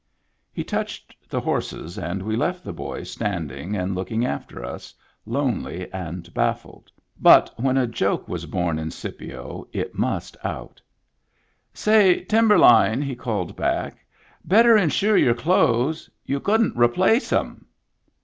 [0.51, 4.95] He touched the horses, and we left the boy standing and looking after us,
[5.27, 6.91] lonely and baffled.
[7.19, 10.81] But when a joke was born in Scipio it must out:
[11.71, 14.03] "Say, Timberline," he called back,
[14.43, 16.09] "better insure your clothes.
[16.25, 17.67] Y'u couldn't replace *em."